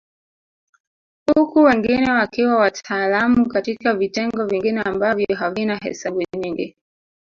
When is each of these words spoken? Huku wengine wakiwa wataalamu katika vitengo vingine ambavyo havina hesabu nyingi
Huku 1.35 1.59
wengine 1.59 2.11
wakiwa 2.11 2.55
wataalamu 2.55 3.47
katika 3.49 3.93
vitengo 3.93 4.45
vingine 4.45 4.81
ambavyo 4.81 5.35
havina 5.35 5.77
hesabu 5.77 6.23
nyingi 6.37 6.75